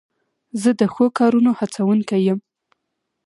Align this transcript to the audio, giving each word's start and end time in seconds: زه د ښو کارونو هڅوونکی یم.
زه 0.61 0.69
د 0.79 0.81
ښو 0.93 1.05
کارونو 1.19 1.51
هڅوونکی 1.59 2.19
یم. 2.27 2.39